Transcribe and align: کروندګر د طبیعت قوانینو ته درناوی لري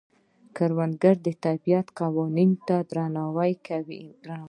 کروندګر 0.57 1.15
د 1.25 1.27
طبیعت 1.45 1.87
قوانینو 1.99 2.57
ته 2.67 2.75
درناوی 2.89 3.51
لري 3.65 3.99